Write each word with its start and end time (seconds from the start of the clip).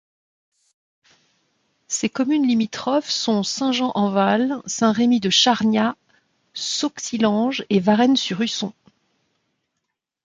Ses 1.87 2.09
communes 2.09 2.47
limitrophes 2.47 3.11
sont 3.11 3.43
Saint-Jean-en-Val, 3.43 4.59
Saint-Rémy-de-Chargnat, 4.65 5.95
Sauxillanges 6.55 7.67
et 7.69 7.79
Varennes-sur-Usson. 7.79 8.73